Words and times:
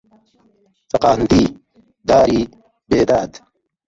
چەقاندی 0.91 1.43
داری 2.09 2.41
بێداد 2.89 3.33